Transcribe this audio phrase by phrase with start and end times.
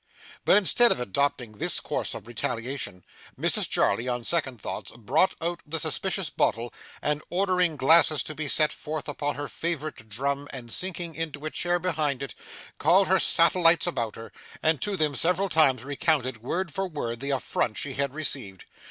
[0.45, 3.05] But instead of adopting this course of retaliation,
[3.39, 8.47] Mrs Jarley, on second thoughts, brought out the suspicious bottle, and ordering glasses to be
[8.47, 12.33] set forth upon her favourite drum, and sinking into a chair behind it,
[12.79, 14.31] called her satellites about her,
[14.63, 18.65] and to them several times recounted, word for word, the affronts she had received.